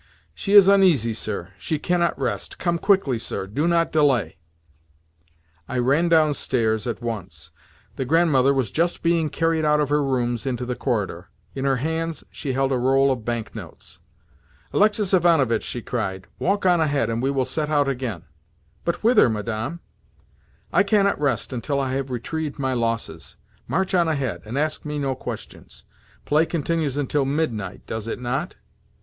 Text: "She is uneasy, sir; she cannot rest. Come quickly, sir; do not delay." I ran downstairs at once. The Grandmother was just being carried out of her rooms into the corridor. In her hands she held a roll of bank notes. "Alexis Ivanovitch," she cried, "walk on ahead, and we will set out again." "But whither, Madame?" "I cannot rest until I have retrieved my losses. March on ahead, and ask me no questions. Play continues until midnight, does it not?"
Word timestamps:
"She 0.33 0.53
is 0.53 0.67
uneasy, 0.67 1.13
sir; 1.13 1.49
she 1.59 1.77
cannot 1.77 2.19
rest. 2.19 2.57
Come 2.57 2.79
quickly, 2.79 3.19
sir; 3.19 3.45
do 3.45 3.67
not 3.67 3.91
delay." 3.91 4.37
I 5.69 5.77
ran 5.77 6.09
downstairs 6.09 6.87
at 6.87 7.03
once. 7.03 7.51
The 7.97 8.05
Grandmother 8.05 8.51
was 8.51 8.71
just 8.71 9.03
being 9.03 9.29
carried 9.29 9.63
out 9.63 9.79
of 9.79 9.89
her 9.89 10.01
rooms 10.01 10.47
into 10.47 10.65
the 10.65 10.73
corridor. 10.75 11.29
In 11.53 11.65
her 11.65 11.75
hands 11.75 12.23
she 12.31 12.53
held 12.53 12.71
a 12.71 12.79
roll 12.79 13.11
of 13.11 13.23
bank 13.23 13.53
notes. 13.53 13.99
"Alexis 14.73 15.13
Ivanovitch," 15.13 15.61
she 15.61 15.83
cried, 15.83 16.25
"walk 16.39 16.65
on 16.65 16.81
ahead, 16.81 17.11
and 17.11 17.21
we 17.21 17.29
will 17.29 17.45
set 17.45 17.69
out 17.69 17.87
again." 17.87 18.23
"But 18.83 19.03
whither, 19.03 19.29
Madame?" 19.29 19.81
"I 20.73 20.81
cannot 20.81 21.21
rest 21.21 21.53
until 21.53 21.79
I 21.79 21.93
have 21.93 22.09
retrieved 22.09 22.57
my 22.57 22.73
losses. 22.73 23.35
March 23.67 23.93
on 23.93 24.07
ahead, 24.07 24.41
and 24.45 24.57
ask 24.57 24.83
me 24.83 24.97
no 24.97 25.13
questions. 25.13 25.85
Play 26.25 26.47
continues 26.47 26.97
until 26.97 27.23
midnight, 27.23 27.85
does 27.85 28.07
it 28.07 28.19
not?" 28.19 28.55